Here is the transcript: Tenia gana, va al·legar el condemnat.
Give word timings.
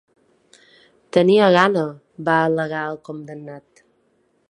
Tenia 1.17 1.51
gana, 1.57 1.85
va 2.31 2.41
al·legar 2.49 2.83
el 2.93 3.01
condemnat. 3.11 3.87